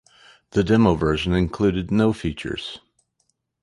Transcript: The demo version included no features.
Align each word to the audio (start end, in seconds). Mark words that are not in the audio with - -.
The 0.53 0.63
demo 0.63 0.95
version 0.95 1.31
included 1.33 1.91
no 1.91 2.11
features. 2.11 2.79